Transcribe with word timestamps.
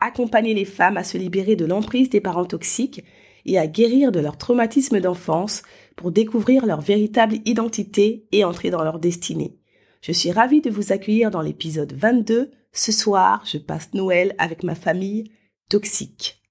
Accompagner 0.00 0.54
les 0.54 0.64
femmes 0.64 0.96
à 0.96 1.04
se 1.04 1.18
libérer 1.18 1.56
de 1.56 1.66
l'emprise 1.66 2.10
des 2.10 2.20
parents 2.20 2.46
toxiques 2.46 3.04
et 3.46 3.58
à 3.58 3.66
guérir 3.66 4.12
de 4.12 4.20
leur 4.20 4.36
traumatisme 4.36 5.00
d'enfance 5.00 5.62
pour 5.96 6.12
découvrir 6.12 6.66
leur 6.66 6.80
véritable 6.80 7.36
identité 7.44 8.26
et 8.32 8.44
entrer 8.44 8.70
dans 8.70 8.82
leur 8.82 8.98
destinée. 8.98 9.58
Je 10.02 10.12
suis 10.12 10.32
ravie 10.32 10.60
de 10.60 10.70
vous 10.70 10.92
accueillir 10.92 11.30
dans 11.30 11.42
l'épisode 11.42 11.92
22. 11.92 12.50
Ce 12.72 12.92
soir, 12.92 13.42
je 13.44 13.58
passe 13.58 13.92
Noël 13.92 14.34
avec 14.38 14.62
ma 14.62 14.74
famille 14.74 15.30
toxique. 15.68 16.42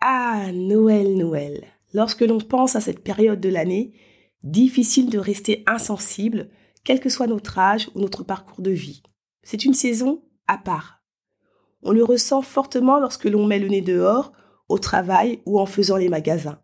Ah, 0.00 0.52
Noël, 0.52 1.16
Noël. 1.16 1.64
Lorsque 1.92 2.20
l'on 2.20 2.38
pense 2.38 2.76
à 2.76 2.80
cette 2.80 3.02
période 3.02 3.40
de 3.40 3.48
l'année, 3.48 3.94
difficile 4.44 5.10
de 5.10 5.18
rester 5.18 5.64
insensible, 5.66 6.50
quel 6.84 7.00
que 7.00 7.08
soit 7.08 7.26
notre 7.26 7.58
âge 7.58 7.90
ou 7.94 8.00
notre 8.00 8.22
parcours 8.22 8.62
de 8.62 8.70
vie. 8.70 9.02
C'est 9.42 9.64
une 9.64 9.74
saison 9.74 10.22
à 10.46 10.58
part. 10.58 10.95
On 11.88 11.92
le 11.92 12.02
ressent 12.02 12.42
fortement 12.42 12.98
lorsque 12.98 13.26
l'on 13.26 13.46
met 13.46 13.60
le 13.60 13.68
nez 13.68 13.80
dehors, 13.80 14.32
au 14.68 14.76
travail 14.76 15.40
ou 15.46 15.60
en 15.60 15.66
faisant 15.66 15.96
les 15.96 16.08
magasins. 16.08 16.60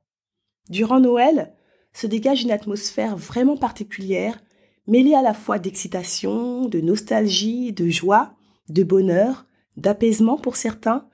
Durant 0.69 0.99
Noël, 0.99 1.55
se 1.93 2.09
dégage 2.09 2.43
une 2.43 2.51
atmosphère 2.51 3.17
vraiment 3.17 3.57
particulière, 3.57 4.43
mêlée 4.89 5.15
à 5.15 5.23
la 5.23 5.33
fois 5.33 5.61
d'excitation, 5.61 6.67
de 6.67 6.81
nostalgie, 6.81 7.73
de 7.73 7.89
joie, 7.89 8.35
de 8.69 8.83
bonheur, 8.83 9.47
d'apaisement 9.77 10.39
pour 10.39 10.57
certains, 10.57 11.09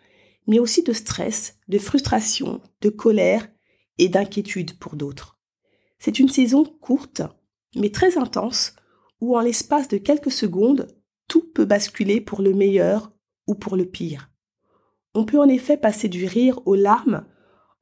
mais 0.47 0.59
aussi 0.59 0.83
de 0.83 0.95
stress, 0.95 1.59
de 1.69 1.77
frustration, 1.77 2.63
de 2.81 2.89
colère 2.89 3.47
et 3.99 4.09
d'inquiétude 4.09 4.79
pour 4.79 4.97
d'autres. 4.97 5.39
C'est 5.99 6.19
une 6.19 6.31
saison 6.31 6.65
courte, 6.65 7.21
mais 7.77 7.91
très 7.91 8.17
intense, 8.17 8.75
où 9.21 9.37
en 9.37 9.41
l'espace 9.41 9.89
de 9.89 9.99
quelques 9.99 10.33
secondes, 10.33 10.87
tout 11.29 11.45
peut 11.53 11.67
basculer 11.67 12.23
pour 12.23 12.41
le 12.41 12.55
meilleur 12.55 13.13
ou 13.49 13.57
pour 13.57 13.77
le 13.77 13.87
pire. 13.87 14.31
On 15.15 15.25
peut 15.25 15.41
en 15.41 15.49
effet 15.49 15.77
passer 15.77 16.09
du 16.09 16.27
rire 16.27 16.61
aux 16.67 16.77
larmes 16.77 17.25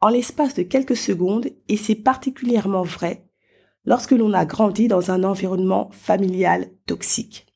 en 0.00 0.09
l'espace 0.09 0.55
de 0.55 0.62
quelques 0.62 0.97
secondes 0.97 1.48
et 1.69 1.77
c'est 1.77 1.95
particulièrement 1.95 2.83
vrai 2.83 3.28
lorsque 3.84 4.12
l'on 4.12 4.33
a 4.33 4.44
grandi 4.44 4.89
dans 4.89 5.11
un 5.11 5.22
environnement 5.22 5.91
familial 5.92 6.70
toxique. 6.87 7.47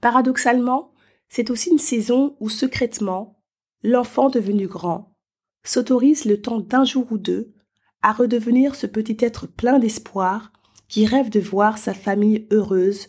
Paradoxalement, 0.00 0.92
c'est 1.28 1.50
aussi 1.50 1.70
une 1.70 1.78
saison 1.78 2.36
où 2.40 2.48
secrètement, 2.48 3.40
l'enfant 3.82 4.30
devenu 4.30 4.66
grand 4.66 5.14
s'autorise 5.64 6.24
le 6.24 6.40
temps 6.40 6.60
d'un 6.60 6.84
jour 6.84 7.06
ou 7.10 7.18
deux 7.18 7.52
à 8.02 8.12
redevenir 8.12 8.74
ce 8.74 8.86
petit 8.86 9.16
être 9.20 9.46
plein 9.46 9.78
d'espoir 9.78 10.52
qui 10.88 11.04
rêve 11.04 11.30
de 11.30 11.40
voir 11.40 11.78
sa 11.78 11.92
famille 11.92 12.46
heureuse, 12.50 13.08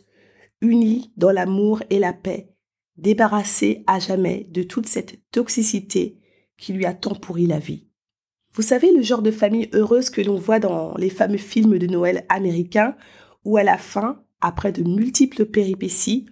unie 0.62 1.14
dans 1.16 1.32
l'amour 1.32 1.82
et 1.90 2.00
la 2.00 2.12
paix, 2.12 2.54
débarrassé 3.02 3.84
à 3.88 4.00
jamais 4.00 4.48
de 4.52 4.64
toute 4.64 4.88
cette 4.88 5.20
toxicité 5.32 6.18
qui 6.58 6.74
lui 6.74 6.86
a 6.86 6.94
tant 6.94 7.16
pourri 7.16 7.48
la 7.48 7.60
vie. 7.60 7.88
Vous 8.54 8.62
savez 8.62 8.92
le 8.92 9.02
genre 9.02 9.22
de 9.22 9.32
famille 9.32 9.70
heureuse 9.74 10.10
que 10.10 10.22
l'on 10.22 10.36
voit 10.36 10.60
dans 10.60 10.96
les 10.96 11.10
fameux 11.10 11.38
films 11.38 11.78
de 11.78 11.88
Noël 11.88 12.26
américains 12.30 12.96
où 13.46 13.58
à 13.58 13.64
la 13.64 13.78
fin, 13.78 14.24
après 14.42 14.72
de 14.72 14.84
multiples 14.84 15.46
péripéties, 15.46 16.26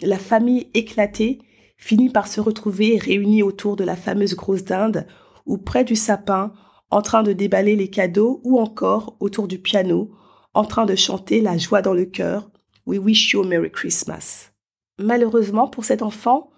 la 0.00 0.18
famille 0.18 0.68
éclatée 0.74 1.40
finit 1.76 2.10
par 2.10 2.28
se 2.28 2.40
retrouver 2.40 2.96
réunie 2.96 3.42
autour 3.42 3.76
de 3.76 3.84
la 3.84 3.96
fameuse 3.96 4.34
grosse 4.34 4.64
dinde 4.64 5.06
ou 5.46 5.58
près 5.58 5.84
du 5.84 5.96
sapin 5.96 6.52
en 6.90 7.02
train 7.02 7.22
de 7.22 7.32
déballer 7.32 7.76
les 7.76 7.88
cadeaux 7.88 8.40
ou 8.44 8.58
encore 8.58 9.16
autour 9.20 9.48
du 9.48 9.58
piano 9.58 10.12
en 10.54 10.64
train 10.64 10.86
de 10.86 10.94
chanter 10.94 11.40
la 11.40 11.58
joie 11.58 11.82
dans 11.82 11.94
le 11.94 12.06
cœur 12.06 12.50
We 12.86 12.98
wish 12.98 13.32
you 13.32 13.42
a 13.42 13.46
Merry 13.46 13.70
Christmas. 13.70 14.53
Malheureusement 14.98 15.68
pour 15.68 15.84
cet 15.84 16.02
enfant, 16.02 16.50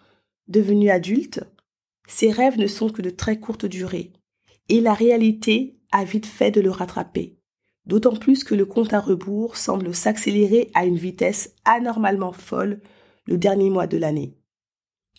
devenu 0.49 0.91
adulte, 0.91 1.45
ses 2.07 2.31
rêves 2.31 2.59
ne 2.59 2.67
sont 2.67 2.91
que 2.91 3.03
de 3.03 3.11
très 3.11 3.39
courte 3.39 3.67
durée, 3.67 4.13
et 4.69 4.81
la 4.81 4.95
réalité 4.95 5.79
a 5.93 6.05
vite 6.05 6.27
fait 6.27 6.51
de 6.51 6.61
le 6.61 6.71
rattraper, 6.71 7.39
d'autant 7.87 8.17
plus 8.17 8.45
que 8.45 8.55
le 8.55 8.67
compte 8.67 8.93
à 8.93 9.01
rebours 9.01 9.57
semble 9.57 9.95
s'accélérer 9.95 10.71
à 10.75 10.85
une 10.85 10.97
vitesse 10.97 11.55
anormalement 11.65 12.33
folle 12.33 12.81
le 13.27 13.39
dernier 13.39 13.71
mois 13.71 13.87
de 13.87 13.97
l'année. 13.97 14.37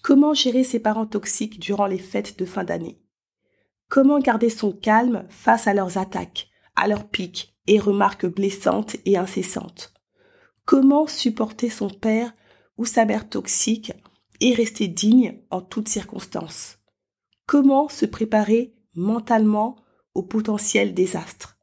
Comment 0.03 0.33
gérer 0.33 0.63
ses 0.63 0.79
parents 0.79 1.07
toxiques 1.07 1.59
durant 1.59 1.87
les 1.87 1.97
fêtes 1.97 2.37
de 2.37 2.45
fin 2.45 2.63
d'année? 2.63 3.01
Comment 3.89 4.19
garder 4.19 4.49
son 4.49 4.71
calme 4.71 5.25
face 5.29 5.67
à 5.67 5.73
leurs 5.73 5.97
attaques, 5.97 6.49
à 6.75 6.87
leurs 6.87 7.07
pics 7.07 7.55
et 7.67 7.79
remarques 7.79 8.27
blessantes 8.27 8.95
et 9.05 9.17
incessantes? 9.17 9.93
Comment 10.65 11.07
supporter 11.07 11.69
son 11.69 11.89
père 11.89 12.33
ou 12.77 12.85
sa 12.85 13.05
mère 13.05 13.29
toxique 13.29 13.93
et 14.39 14.53
rester 14.53 14.87
digne 14.87 15.39
en 15.49 15.61
toutes 15.61 15.89
circonstances 15.89 16.77
Comment 17.47 17.87
se 17.87 18.05
préparer 18.05 18.75
mentalement 18.93 19.77
au 20.13 20.21
potentiel 20.21 20.93
désastre? 20.93 21.57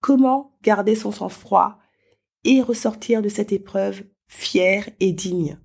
Comment 0.00 0.58
garder 0.62 0.94
son 0.94 1.10
sang-froid 1.10 1.78
et 2.44 2.60
ressortir 2.60 3.22
de 3.22 3.28
cette 3.30 3.50
épreuve 3.50 4.04
fier 4.28 4.90
et 5.00 5.12
digne? 5.12 5.58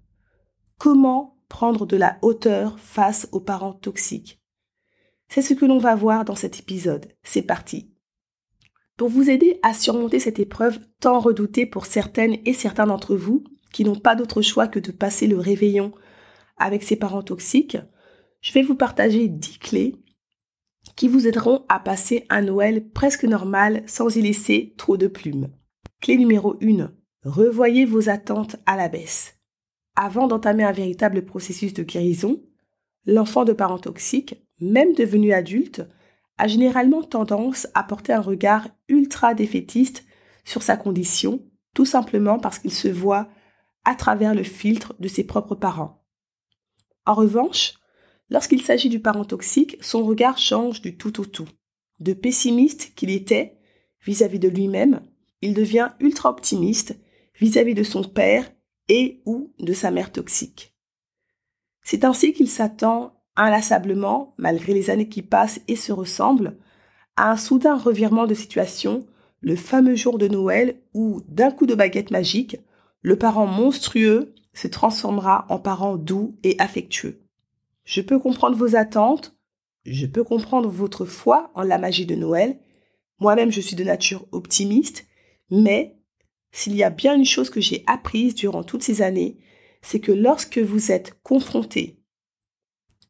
Comment 0.78 1.38
prendre 1.50 1.86
de 1.86 1.97
la 1.97 2.18
hauteur 2.22 2.80
face 2.80 3.28
aux 3.34 3.41
parents 3.41 3.74
toxiques? 3.74 4.41
C'est 5.28 5.41
ce 5.41 5.53
que 5.53 5.66
l'on 5.66 5.80
va 5.80 5.96
voir 5.96 6.24
dans 6.24 6.36
cet 6.36 6.59
épisode. 6.59 7.08
C'est 7.24 7.41
parti. 7.41 7.94
Pour 8.96 9.09
vous 9.09 9.30
aider 9.30 9.59
à 9.64 9.74
surmonter 9.74 10.20
cette 10.20 10.40
épreuve 10.40 10.80
tant 11.00 11.20
redoutée 11.20 11.66
pour 11.66 11.86
certaines 11.86 12.38
et 12.46 12.53
certains 12.53 12.88
d'entre 12.88 13.16
vous, 13.16 13.44
qui 13.72 13.84
n'ont 13.84 13.96
pas 13.96 14.16
d'autre 14.16 14.42
choix 14.42 14.68
que 14.68 14.80
de 14.80 14.92
passer 14.92 15.28
le 15.28 15.38
réveillon 15.38 15.92
avec 16.58 16.84
ses 16.84 16.96
parents 16.96 17.24
toxiques, 17.24 17.78
je 18.42 18.54
vais 18.54 18.64
vous 18.64 18.76
partager 18.76 19.28
10 19.28 19.59
clés 19.59 19.96
qui 20.96 21.08
vous 21.08 21.28
aideront 21.28 21.66
à 21.70 21.80
passer 21.80 22.26
un 22.30 22.42
Noël 22.42 22.90
presque 22.90 23.24
normal 23.24 23.84
sans 23.88 24.16
y 24.16 24.22
laisser 24.22 24.74
trop 24.78 24.98
de 24.98 25.08
plumes. 25.08 25.50
Clé 26.02 26.18
numéro 26.18 26.58
1. 26.62 26.92
Revoyez 27.24 27.86
vos 27.86 28.09
attentes 28.09 28.58
à 28.66 28.76
la 28.76 28.90
baisse. 28.90 29.36
Avant 29.96 30.28
d'entamer 30.28 30.64
un 30.64 30.72
véritable 30.72 31.24
processus 31.24 31.74
de 31.74 31.84
guérison, 31.84 32.42
l'enfant 33.06 33.46
de 33.46 33.53
parents 33.53 33.80
toxiques, 33.80 34.44
même 34.59 34.94
devenu 34.94 35.34
adulte, 35.34 35.84
a 36.38 36.48
généralement 36.48 37.03
tendance 37.03 37.68
à 37.76 37.84
porter 37.84 38.14
un 38.14 38.22
regard 38.22 38.68
ultra 38.88 39.34
défaitiste 39.34 40.06
sur 40.44 40.64
sa 40.64 40.78
condition, 40.78 41.44
tout 41.76 41.86
simplement 41.86 42.40
parce 42.40 42.58
qu'il 42.58 42.74
se 42.74 42.88
voit 42.88 43.30
à 43.86 43.96
travers 43.96 44.36
le 44.36 44.44
filtre 44.44 44.96
de 45.00 45.08
ses 45.08 45.24
propres 45.24 45.56
parents. 45.56 46.03
En 47.06 47.14
revanche, 47.14 47.74
lorsqu'il 48.30 48.62
s'agit 48.62 48.90
du 48.90 49.00
parent 49.00 49.25
toxique, 49.25 49.78
son 49.81 50.06
regard 50.06 50.38
change 50.38 50.81
du 50.81 50.97
tout 50.97 51.19
au 51.19 51.25
tout. 51.25 51.47
De 52.00 52.14
pessimiste 52.14 52.94
qu'il 52.96 53.09
était 53.09 53.58
vis-à-vis 54.06 54.40
de 54.40 54.47
lui-même, 54.47 55.02
il 55.41 55.53
devient 55.53 55.91
ultra 56.00 56.30
optimiste 56.30 56.96
vis-à-vis 57.40 57.74
de 57.74 57.84
son 57.84 58.03
père 58.03 58.52
et 58.88 59.22
ou 59.25 59.53
de 59.59 59.74
sa 59.74 59.91
mère 59.91 60.12
toxique. 60.12 60.75
C'est 61.84 62.03
ainsi 62.03 62.34
qu'il 62.34 62.50
s'attend 62.50 63.14
inlassablement, 63.36 64.36
malgré 64.38 64.74
les 64.74 64.90
années 64.90 65.09
qui 65.09 65.22
passent 65.22 65.62
et 65.68 65.75
se 65.75 65.91
ressemblent, 65.91 66.58
à 67.16 67.32
un 67.32 67.38
soudain 67.38 67.78
revirement 67.78 68.28
de 68.28 68.34
situation, 68.34 69.05
le 69.41 69.55
fameux 69.55 69.96
jour 69.96 70.17
de 70.17 70.28
Noël 70.28 70.82
où, 70.94 71.22
d'un 71.28 71.52
coup 71.52 71.66
de 71.66 71.76
baguette 71.76 72.11
magique, 72.11 72.58
le 73.02 73.18
parent 73.18 73.48
monstrueux 73.48 74.34
se 74.53 74.68
transformera 74.68 75.46
en 75.50 75.59
parent 75.59 75.98
doux 75.98 76.38
et 76.44 76.56
affectueux. 76.59 77.22
Je 77.84 78.02
peux 78.02 78.20
comprendre 78.20 78.56
vos 78.56 78.76
attentes, 78.76 79.36
je 79.86 80.06
peux 80.06 80.24
comprendre 80.24 80.70
votre 80.70 81.06
foi 81.06 81.52
en 81.56 81.64
la 81.64 81.78
magie 81.78 82.06
de 82.06 82.16
Noël. 82.16 82.59
Moi-même, 83.20 83.52
je 83.52 83.62
suis 83.62 83.76
de 83.76 83.84
nature 83.84 84.28
optimiste, 84.32 85.08
mais 85.50 85.98
s'il 86.52 86.76
y 86.76 86.84
a 86.84 86.90
bien 86.90 87.16
une 87.16 87.26
chose 87.26 87.50
que 87.50 87.62
j'ai 87.62 87.84
apprise 87.88 88.36
durant 88.36 88.64
toutes 88.64 88.84
ces 88.84 89.02
années, 89.02 89.38
c'est 89.82 90.00
que 90.00 90.12
lorsque 90.12 90.59
vous 90.59 90.92
êtes 90.92 91.20
confronté 91.24 91.98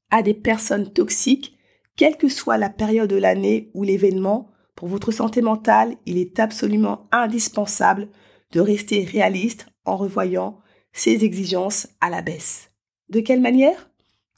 à 0.09 0.21
des 0.21 0.33
personnes 0.33 0.91
toxiques, 0.91 1.57
quelle 1.97 2.17
que 2.17 2.29
soit 2.29 2.57
la 2.57 2.69
période 2.69 3.09
de 3.09 3.15
l'année 3.17 3.71
ou 3.73 3.83
l'événement, 3.83 4.51
pour 4.75 4.87
votre 4.87 5.11
santé 5.11 5.41
mentale, 5.41 5.95
il 6.05 6.17
est 6.17 6.39
absolument 6.39 7.07
indispensable 7.11 8.09
de 8.51 8.59
rester 8.59 9.03
réaliste 9.03 9.67
en 9.85 9.97
revoyant 9.97 10.59
ses 10.93 11.23
exigences 11.23 11.87
à 12.01 12.09
la 12.09 12.21
baisse. 12.21 12.71
De 13.09 13.19
quelle 13.19 13.41
manière? 13.41 13.89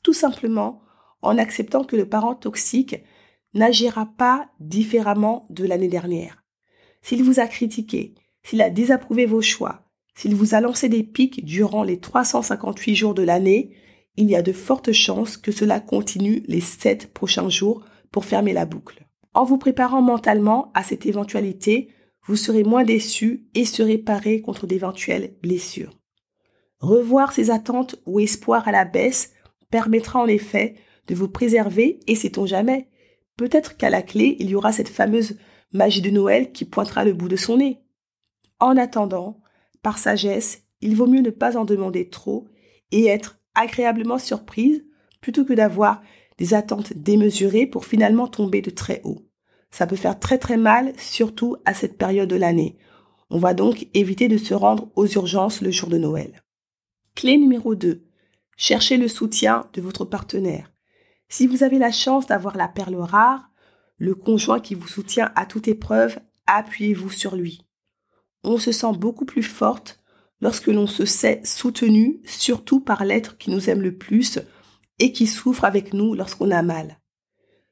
Tout 0.03 0.13
simplement 0.13 0.81
en 1.21 1.37
acceptant 1.37 1.83
que 1.83 1.95
le 1.95 2.07
parent 2.07 2.35
toxique 2.35 2.97
n'agira 3.53 4.05
pas 4.17 4.49
différemment 4.59 5.45
de 5.49 5.65
l'année 5.65 5.87
dernière. 5.87 6.43
S'il 7.01 7.23
vous 7.23 7.39
a 7.39 7.47
critiqué, 7.47 8.15
s'il 8.43 8.61
a 8.61 8.69
désapprouvé 8.69 9.25
vos 9.25 9.41
choix, 9.41 9.83
s'il 10.15 10.35
vous 10.35 10.53
a 10.53 10.61
lancé 10.61 10.89
des 10.89 11.03
pics 11.03 11.43
durant 11.45 11.83
les 11.83 11.99
358 11.99 12.95
jours 12.95 13.13
de 13.13 13.23
l'année, 13.23 13.71
il 14.15 14.29
y 14.29 14.35
a 14.35 14.41
de 14.41 14.53
fortes 14.53 14.91
chances 14.91 15.37
que 15.37 15.51
cela 15.51 15.79
continue 15.79 16.43
les 16.47 16.61
7 16.61 17.13
prochains 17.13 17.49
jours 17.49 17.83
pour 18.11 18.25
fermer 18.25 18.53
la 18.53 18.65
boucle. 18.65 19.07
En 19.33 19.43
vous 19.43 19.57
préparant 19.57 20.01
mentalement 20.01 20.71
à 20.75 20.83
cette 20.83 21.05
éventualité, 21.05 21.89
vous 22.25 22.35
serez 22.35 22.63
moins 22.63 22.83
déçu 22.83 23.47
et 23.53 23.65
serez 23.65 23.97
paré 23.97 24.41
contre 24.41 24.67
d'éventuelles 24.67 25.35
blessures. 25.41 25.99
Revoir 26.79 27.31
ses 27.31 27.49
attentes 27.49 27.95
ou 28.05 28.19
espoirs 28.19 28.67
à 28.67 28.71
la 28.71 28.85
baisse 28.85 29.33
permettra 29.69 30.19
en 30.19 30.27
effet 30.27 30.75
de 31.07 31.15
vous 31.15 31.29
préserver 31.29 31.99
et 32.07 32.15
sait-on 32.15 32.45
jamais, 32.45 32.89
peut-être 33.37 33.77
qu'à 33.77 33.89
la 33.89 34.01
clé, 34.01 34.37
il 34.39 34.49
y 34.49 34.55
aura 34.55 34.71
cette 34.71 34.89
fameuse 34.89 35.37
magie 35.71 36.01
de 36.01 36.09
Noël 36.09 36.51
qui 36.51 36.65
pointera 36.65 37.03
le 37.03 37.13
bout 37.13 37.27
de 37.27 37.35
son 37.35 37.57
nez. 37.57 37.79
En 38.59 38.77
attendant, 38.77 39.41
par 39.81 39.97
sagesse, 39.97 40.63
il 40.81 40.95
vaut 40.95 41.07
mieux 41.07 41.21
ne 41.21 41.29
pas 41.29 41.57
en 41.57 41.65
demander 41.65 42.09
trop 42.09 42.47
et 42.91 43.05
être 43.07 43.39
agréablement 43.55 44.19
surprise 44.19 44.85
plutôt 45.21 45.45
que 45.45 45.53
d'avoir 45.53 46.01
des 46.37 46.53
attentes 46.53 46.93
démesurées 46.93 47.65
pour 47.65 47.85
finalement 47.85 48.27
tomber 48.27 48.61
de 48.61 48.69
très 48.69 49.01
haut. 49.03 49.22
Ça 49.73 49.87
peut 49.87 49.95
faire 49.95 50.19
très 50.19 50.37
très 50.37 50.55
mal, 50.55 50.93
surtout 50.99 51.55
à 51.65 51.73
cette 51.73 51.97
période 51.97 52.29
de 52.29 52.35
l'année. 52.35 52.77
On 53.31 53.39
va 53.39 53.55
donc 53.55 53.87
éviter 53.95 54.27
de 54.27 54.37
se 54.37 54.53
rendre 54.53 54.91
aux 54.95 55.07
urgences 55.07 55.61
le 55.61 55.71
jour 55.71 55.89
de 55.89 55.97
Noël. 55.97 56.43
Clé 57.15 57.39
numéro 57.39 57.73
2. 57.73 58.03
Cherchez 58.55 58.97
le 58.97 59.07
soutien 59.07 59.65
de 59.73 59.81
votre 59.81 60.05
partenaire. 60.05 60.71
Si 61.27 61.47
vous 61.47 61.63
avez 61.63 61.79
la 61.79 61.91
chance 61.91 62.27
d'avoir 62.27 62.55
la 62.55 62.67
perle 62.67 62.97
rare, 62.97 63.49
le 63.97 64.13
conjoint 64.13 64.59
qui 64.59 64.75
vous 64.75 64.87
soutient 64.87 65.31
à 65.35 65.47
toute 65.47 65.67
épreuve, 65.67 66.19
appuyez-vous 66.45 67.09
sur 67.09 67.35
lui. 67.35 67.65
On 68.43 68.59
se 68.59 68.71
sent 68.71 68.93
beaucoup 68.95 69.25
plus 69.25 69.41
forte 69.41 70.03
lorsque 70.39 70.67
l'on 70.67 70.85
se 70.85 71.05
sait 71.05 71.41
soutenu, 71.43 72.21
surtout 72.25 72.79
par 72.79 73.05
l'être 73.05 73.39
qui 73.39 73.49
nous 73.49 73.71
aime 73.71 73.81
le 73.81 73.97
plus 73.97 74.37
et 74.99 75.11
qui 75.11 75.25
souffre 75.25 75.65
avec 75.65 75.95
nous 75.95 76.13
lorsqu'on 76.13 76.51
a 76.51 76.61
mal. 76.61 76.99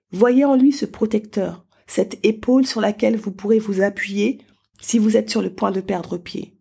Voyez 0.09 0.45
en 0.45 0.55
lui 0.55 0.71
ce 0.71 0.87
protecteur, 0.87 1.67
cette 1.91 2.25
épaule 2.25 2.65
sur 2.65 2.79
laquelle 2.79 3.17
vous 3.17 3.33
pourrez 3.33 3.59
vous 3.59 3.81
appuyer 3.81 4.39
si 4.79 4.97
vous 4.97 5.17
êtes 5.17 5.29
sur 5.29 5.41
le 5.41 5.53
point 5.53 5.71
de 5.71 5.81
perdre 5.81 6.17
pied. 6.17 6.57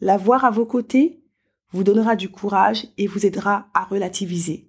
L'avoir 0.00 0.44
à 0.44 0.50
vos 0.50 0.66
côtés 0.66 1.22
vous 1.70 1.84
donnera 1.84 2.16
du 2.16 2.30
courage 2.30 2.88
et 2.98 3.06
vous 3.06 3.24
aidera 3.24 3.68
à 3.74 3.84
relativiser. 3.84 4.68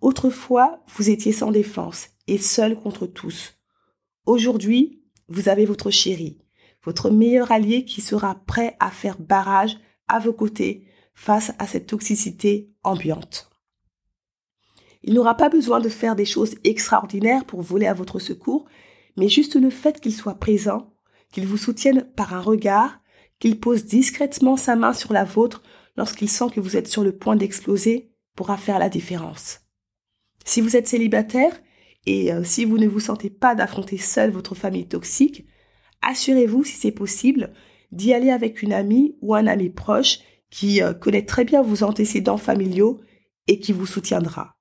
Autrefois, 0.00 0.82
vous 0.88 1.08
étiez 1.08 1.30
sans 1.30 1.52
défense 1.52 2.08
et 2.26 2.36
seul 2.36 2.76
contre 2.76 3.06
tous. 3.06 3.54
Aujourd'hui, 4.26 5.04
vous 5.28 5.48
avez 5.48 5.66
votre 5.66 5.90
chéri, 5.90 6.38
votre 6.82 7.10
meilleur 7.10 7.52
allié 7.52 7.84
qui 7.84 8.00
sera 8.00 8.34
prêt 8.44 8.76
à 8.80 8.90
faire 8.90 9.20
barrage 9.20 9.78
à 10.08 10.18
vos 10.18 10.32
côtés 10.32 10.84
face 11.14 11.52
à 11.60 11.68
cette 11.68 11.86
toxicité 11.86 12.72
ambiante. 12.82 13.49
Il 15.02 15.14
n'aura 15.14 15.36
pas 15.36 15.48
besoin 15.48 15.80
de 15.80 15.88
faire 15.88 16.16
des 16.16 16.24
choses 16.24 16.56
extraordinaires 16.64 17.44
pour 17.44 17.62
voler 17.62 17.86
à 17.86 17.94
votre 17.94 18.18
secours, 18.18 18.66
mais 19.16 19.28
juste 19.28 19.56
le 19.56 19.70
fait 19.70 20.00
qu'il 20.00 20.14
soit 20.14 20.34
présent, 20.34 20.92
qu'il 21.32 21.46
vous 21.46 21.56
soutienne 21.56 22.06
par 22.16 22.34
un 22.34 22.40
regard, 22.40 23.00
qu'il 23.38 23.58
pose 23.58 23.86
discrètement 23.86 24.56
sa 24.56 24.76
main 24.76 24.92
sur 24.92 25.12
la 25.12 25.24
vôtre 25.24 25.62
lorsqu'il 25.96 26.28
sent 26.28 26.50
que 26.54 26.60
vous 26.60 26.76
êtes 26.76 26.88
sur 26.88 27.02
le 27.02 27.16
point 27.16 27.36
d'exploser 27.36 28.12
pourra 28.36 28.56
faire 28.56 28.78
la 28.78 28.88
différence. 28.88 29.60
Si 30.44 30.60
vous 30.60 30.76
êtes 30.76 30.86
célibataire 30.86 31.60
et 32.06 32.32
euh, 32.32 32.44
si 32.44 32.64
vous 32.64 32.78
ne 32.78 32.86
vous 32.86 33.00
sentez 33.00 33.30
pas 33.30 33.54
d'affronter 33.54 33.98
seul 33.98 34.30
votre 34.30 34.54
famille 34.54 34.88
toxique, 34.88 35.46
assurez-vous, 36.02 36.64
si 36.64 36.76
c'est 36.76 36.92
possible, 36.92 37.52
d'y 37.92 38.12
aller 38.14 38.30
avec 38.30 38.62
une 38.62 38.72
amie 38.72 39.16
ou 39.20 39.34
un 39.34 39.46
ami 39.46 39.70
proche 39.70 40.20
qui 40.50 40.82
euh, 40.82 40.92
connaît 40.92 41.24
très 41.24 41.44
bien 41.44 41.62
vos 41.62 41.82
antécédents 41.82 42.38
familiaux 42.38 43.00
et 43.46 43.60
qui 43.60 43.72
vous 43.72 43.86
soutiendra. 43.86 44.59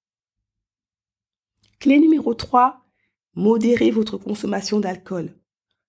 Clé 1.80 1.98
numéro 1.98 2.34
3, 2.34 2.86
modérez 3.36 3.90
votre 3.90 4.18
consommation 4.18 4.82
d'alcool. 4.82 5.34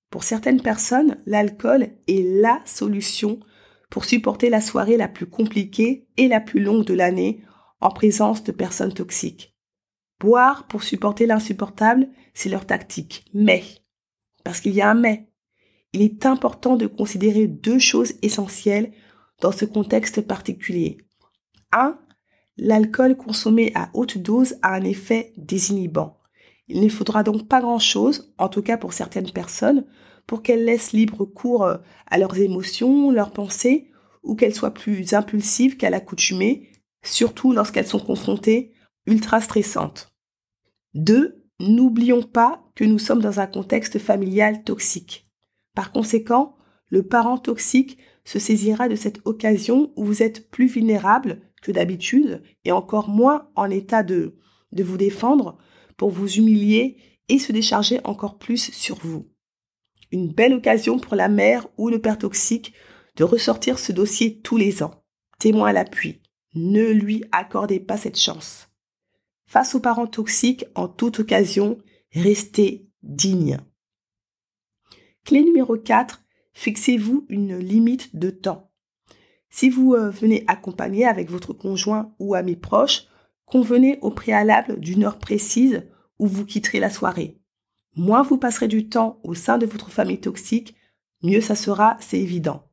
Pour 0.08 0.22
certaines 0.22 0.62
personnes, 0.62 1.16
l'alcool 1.26 1.88
est 2.06 2.40
la 2.40 2.62
solution 2.64 3.40
pour 3.90 4.04
supporter 4.04 4.50
la 4.50 4.60
soirée 4.60 4.96
la 4.96 5.08
plus 5.08 5.26
compliquée 5.26 6.06
et 6.16 6.28
la 6.28 6.40
plus 6.40 6.60
longue 6.60 6.84
de 6.84 6.94
l'année 6.94 7.42
en 7.80 7.90
présence 7.90 8.44
de 8.44 8.52
personnes 8.52 8.94
toxiques. 8.94 9.56
Boire 10.20 10.68
pour 10.68 10.84
supporter 10.84 11.26
l'insupportable, 11.26 12.08
c'est 12.34 12.50
leur 12.50 12.66
tactique. 12.66 13.24
Mais, 13.34 13.64
parce 14.44 14.60
qu'il 14.60 14.74
y 14.74 14.80
a 14.80 14.90
un 14.90 14.94
mais, 14.94 15.28
il 15.92 16.02
est 16.02 16.24
important 16.24 16.76
de 16.76 16.86
considérer 16.86 17.48
deux 17.48 17.80
choses 17.80 18.12
essentielles 18.22 18.92
dans 19.40 19.50
ce 19.50 19.64
contexte 19.64 20.20
particulier. 20.20 20.98
1. 21.72 21.98
L'alcool 22.56 23.16
consommé 23.16 23.72
à 23.74 23.90
haute 23.94 24.18
dose 24.18 24.56
a 24.62 24.74
un 24.74 24.82
effet 24.82 25.32
désinhibant. 25.36 26.18
Il 26.68 26.80
ne 26.80 26.88
faudra 26.88 27.22
donc 27.22 27.48
pas 27.48 27.60
grand-chose, 27.60 28.32
en 28.38 28.48
tout 28.48 28.62
cas 28.62 28.76
pour 28.76 28.92
certaines 28.92 29.30
personnes, 29.32 29.84
pour 30.26 30.42
qu'elles 30.42 30.64
laissent 30.64 30.92
libre 30.92 31.24
cours 31.24 31.64
euh, 31.64 31.78
à 32.06 32.18
leurs 32.18 32.38
émotions, 32.38 33.10
leurs 33.10 33.32
pensées, 33.32 33.90
ou 34.22 34.34
qu'elles 34.34 34.54
soient 34.54 34.74
plus 34.74 35.14
impulsives 35.14 35.76
qu'à 35.76 35.90
l'accoutumée, 35.90 36.70
surtout 37.02 37.52
lorsqu'elles 37.52 37.86
sont 37.86 37.98
confrontées 37.98 38.72
ultra 39.06 39.40
stressantes. 39.40 40.12
2. 40.94 41.42
N'oublions 41.60 42.22
pas 42.22 42.62
que 42.74 42.84
nous 42.84 42.98
sommes 42.98 43.20
dans 43.20 43.40
un 43.40 43.46
contexte 43.46 43.98
familial 43.98 44.62
toxique. 44.62 45.26
Par 45.74 45.92
conséquent, 45.92 46.56
le 46.88 47.02
parent 47.02 47.38
toxique 47.38 47.98
se 48.24 48.38
saisira 48.38 48.88
de 48.88 48.96
cette 48.96 49.20
occasion 49.24 49.92
où 49.96 50.04
vous 50.04 50.22
êtes 50.22 50.50
plus 50.50 50.66
vulnérable 50.66 51.40
que 51.60 51.72
d'habitude 51.72 52.42
et 52.64 52.72
encore 52.72 53.08
moins 53.08 53.48
en 53.54 53.70
état 53.70 54.02
de, 54.02 54.36
de 54.72 54.82
vous 54.82 54.96
défendre 54.96 55.58
pour 55.96 56.10
vous 56.10 56.28
humilier 56.36 56.96
et 57.28 57.38
se 57.38 57.52
décharger 57.52 58.00
encore 58.04 58.38
plus 58.38 58.72
sur 58.72 58.96
vous. 58.96 59.28
Une 60.12 60.32
belle 60.32 60.54
occasion 60.54 60.98
pour 60.98 61.14
la 61.14 61.28
mère 61.28 61.68
ou 61.76 61.88
le 61.88 62.00
père 62.00 62.18
toxique 62.18 62.72
de 63.16 63.24
ressortir 63.24 63.78
ce 63.78 63.92
dossier 63.92 64.40
tous 64.40 64.56
les 64.56 64.82
ans. 64.82 65.04
Témoin 65.38 65.68
à 65.68 65.72
l'appui. 65.72 66.20
Ne 66.54 66.90
lui 66.90 67.24
accordez 67.30 67.78
pas 67.78 67.96
cette 67.96 68.18
chance. 68.18 68.68
Face 69.46 69.74
aux 69.74 69.80
parents 69.80 70.06
toxiques, 70.06 70.64
en 70.74 70.88
toute 70.88 71.20
occasion, 71.20 71.78
restez 72.12 72.88
digne. 73.02 73.58
Clé 75.24 75.42
numéro 75.42 75.76
4, 75.76 76.22
fixez-vous 76.52 77.26
une 77.28 77.58
limite 77.58 78.16
de 78.16 78.30
temps. 78.30 78.69
Si 79.50 79.68
vous 79.68 79.94
euh, 79.94 80.10
venez 80.10 80.44
accompagner 80.46 81.04
avec 81.06 81.30
votre 81.30 81.52
conjoint 81.52 82.14
ou 82.18 82.34
ami 82.34 82.56
proche, 82.56 83.06
convenez 83.44 83.98
au 84.00 84.10
préalable 84.10 84.78
d'une 84.78 85.04
heure 85.04 85.18
précise 85.18 85.82
où 86.18 86.26
vous 86.26 86.44
quitterez 86.44 86.78
la 86.78 86.90
soirée. 86.90 87.36
Moins 87.96 88.22
vous 88.22 88.38
passerez 88.38 88.68
du 88.68 88.88
temps 88.88 89.18
au 89.24 89.34
sein 89.34 89.58
de 89.58 89.66
votre 89.66 89.90
famille 89.90 90.20
toxique, 90.20 90.76
mieux 91.22 91.40
ça 91.40 91.56
sera, 91.56 91.96
c'est 91.98 92.20
évident. 92.20 92.70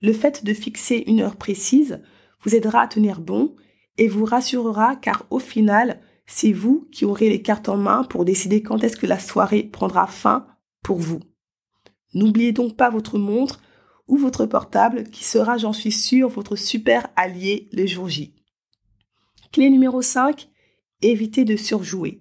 Le 0.00 0.14
fait 0.14 0.44
de 0.44 0.54
fixer 0.54 1.04
une 1.06 1.20
heure 1.20 1.36
précise 1.36 2.00
vous 2.42 2.54
aidera 2.54 2.80
à 2.80 2.88
tenir 2.88 3.20
bon 3.20 3.54
et 3.98 4.08
vous 4.08 4.24
rassurera 4.24 4.96
car 4.96 5.26
au 5.28 5.38
final, 5.38 6.00
c'est 6.24 6.52
vous 6.52 6.88
qui 6.90 7.04
aurez 7.04 7.28
les 7.28 7.42
cartes 7.42 7.68
en 7.68 7.76
main 7.76 8.04
pour 8.04 8.24
décider 8.24 8.62
quand 8.62 8.82
est-ce 8.82 8.96
que 8.96 9.06
la 9.06 9.18
soirée 9.18 9.64
prendra 9.64 10.06
fin 10.06 10.46
pour 10.82 10.98
vous. 10.98 11.20
N'oubliez 12.14 12.52
donc 12.52 12.76
pas 12.76 12.88
votre 12.88 13.18
montre 13.18 13.60
ou 14.10 14.16
votre 14.16 14.44
portable 14.44 15.04
qui 15.04 15.24
sera, 15.24 15.56
j'en 15.56 15.72
suis 15.72 15.92
sûre, 15.92 16.28
votre 16.28 16.56
super 16.56 17.06
allié 17.14 17.68
le 17.72 17.86
jour 17.86 18.08
J. 18.08 18.34
Clé 19.52 19.70
numéro 19.70 20.02
5, 20.02 20.48
évitez 21.00 21.44
de 21.44 21.56
surjouer. 21.56 22.20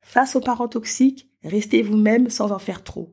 Face 0.00 0.34
aux 0.34 0.40
parents 0.40 0.66
toxiques, 0.66 1.30
restez 1.44 1.82
vous-même 1.82 2.30
sans 2.30 2.52
en 2.52 2.58
faire 2.58 2.82
trop. 2.82 3.12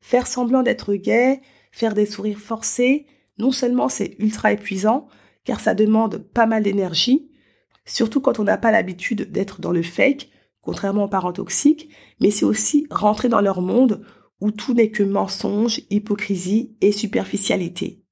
Faire 0.00 0.26
semblant 0.26 0.62
d'être 0.62 0.94
gay, 0.94 1.42
faire 1.70 1.92
des 1.92 2.06
sourires 2.06 2.40
forcés, 2.40 3.06
non 3.38 3.52
seulement 3.52 3.90
c'est 3.90 4.16
ultra 4.18 4.52
épuisant, 4.52 5.06
car 5.44 5.60
ça 5.60 5.74
demande 5.74 6.18
pas 6.18 6.46
mal 6.46 6.62
d'énergie, 6.62 7.30
surtout 7.84 8.22
quand 8.22 8.38
on 8.38 8.44
n'a 8.44 8.56
pas 8.56 8.72
l'habitude 8.72 9.30
d'être 9.30 9.60
dans 9.60 9.72
le 9.72 9.82
fake, 9.82 10.30
contrairement 10.62 11.04
aux 11.04 11.08
parents 11.08 11.34
toxiques, 11.34 11.90
mais 12.18 12.30
c'est 12.30 12.46
aussi 12.46 12.86
rentrer 12.90 13.28
dans 13.28 13.42
leur 13.42 13.60
monde 13.60 14.02
où 14.42 14.50
tout 14.50 14.74
n'est 14.74 14.90
que 14.90 15.04
mensonge, 15.04 15.82
hypocrisie 15.88 16.76
et 16.80 16.90
superficialité. 16.90 18.02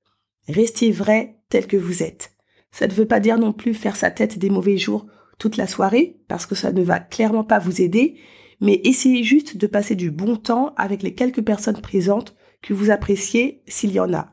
Restez 0.49 0.93
vrai 0.93 1.41
tel 1.49 1.67
que 1.67 1.77
vous 1.77 2.05
êtes. 2.05 2.37
Ça 2.71 2.87
ne 2.87 2.93
veut 2.93 3.07
pas 3.07 3.19
dire 3.19 3.37
non 3.37 3.53
plus 3.53 3.75
faire 3.75 3.97
sa 3.97 4.13
tête 4.13 4.39
des 4.39 4.49
mauvais 4.49 4.77
jours 4.77 5.09
toute 5.39 5.57
la 5.57 5.67
soirée, 5.67 6.21
parce 6.29 6.47
que 6.47 6.55
ça 6.55 6.71
ne 6.71 6.85
va 6.85 7.01
clairement 7.01 7.43
pas 7.43 7.59
vous 7.59 7.83
aider, 7.83 8.17
mais 8.61 8.81
essayez 8.85 9.25
juste 9.25 9.57
de 9.57 9.67
passer 9.67 9.97
du 9.97 10.13
bon 10.13 10.37
temps 10.37 10.73
avec 10.77 11.03
les 11.03 11.17
quelques 11.17 11.45
personnes 11.45 11.81
présentes 11.81 12.37
que 12.63 12.75
vous 12.75 12.93
appréciez 12.93 13.65
s'il 13.67 13.91
y 13.91 13.99
en 13.99 14.15
a. 14.15 14.29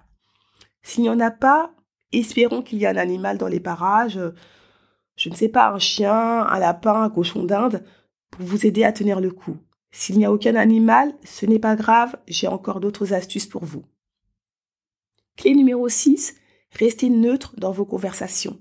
S'il 0.83 1.01
n'y 1.01 1.09
en 1.09 1.19
a 1.19 1.31
pas, 1.31 1.73
espérons 2.11 2.61
qu'il 2.61 2.77
y 2.77 2.85
a 2.85 2.91
un 2.91 2.97
animal 2.97 3.39
dans 3.39 3.47
les 3.47 3.59
parages, 3.59 4.19
je 5.15 5.29
ne 5.29 5.35
sais 5.35 5.49
pas, 5.49 5.71
un 5.71 5.79
chien, 5.79 6.13
un 6.13 6.59
lapin, 6.59 7.01
un 7.01 7.09
cochon 7.09 7.43
d'Inde, 7.43 7.83
pour 8.29 8.45
vous 8.45 8.67
aider 8.67 8.83
à 8.83 8.91
tenir 8.91 9.19
le 9.19 9.31
coup. 9.31 9.57
S'il 9.91 10.17
n'y 10.17 10.25
a 10.25 10.31
aucun 10.31 10.55
animal, 10.55 11.13
ce 11.23 11.45
n'est 11.45 11.59
pas 11.59 11.75
grave, 11.75 12.15
j'ai 12.27 12.47
encore 12.47 12.79
d'autres 12.79 13.13
astuces 13.13 13.47
pour 13.47 13.65
vous. 13.65 13.85
Clé 15.37 15.53
numéro 15.53 15.87
6, 15.87 16.35
restez 16.71 17.09
neutre 17.09 17.53
dans 17.57 17.71
vos 17.71 17.85
conversations. 17.85 18.59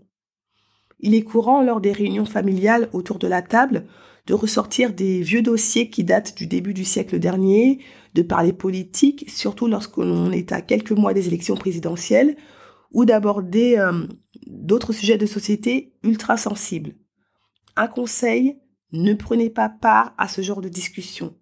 Il 1.01 1.15
est 1.15 1.23
courant 1.23 1.63
lors 1.63 1.81
des 1.81 1.93
réunions 1.93 2.25
familiales 2.25 2.89
autour 2.93 3.19
de 3.19 3.27
la 3.27 3.43
table 3.43 3.87
de 4.27 4.35
ressortir 4.35 4.93
des 4.93 5.21
vieux 5.23 5.43
dossiers 5.43 5.89
qui 5.89 6.05
datent 6.05 6.37
du 6.37 6.47
début 6.47 6.75
du 6.75 6.85
siècle 6.85 7.19
dernier, 7.19 7.79
de 8.15 8.23
parler 8.23 8.53
politique, 8.53 9.31
surtout 9.31 9.69
lorsque 9.69 9.97
l'on 9.99 10.33
est 10.33 10.53
à 10.53 10.61
quelques 10.61 10.93
mois 10.93 11.15
des 11.15 11.29
élections 11.29 11.55
présidentielles, 11.55 12.37
ou 12.93 13.05
d'aborder 13.05 13.77
euh, 13.79 14.07
d'autres 14.47 14.93
sujets 14.93 15.19
de 15.19 15.27
société 15.27 15.95
ultra 16.03 16.37
sensibles. 16.37 16.95
Un 17.77 17.89
conseil, 17.89 18.57
ne 18.93 19.15
prenez 19.15 19.51
pas 19.51 19.69
part 19.69 20.15
à 20.19 20.29
ce 20.29 20.43
genre 20.43 20.61
de 20.61 20.69
discussion. 20.69 21.35